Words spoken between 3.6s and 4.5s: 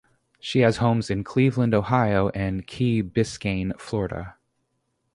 Florida.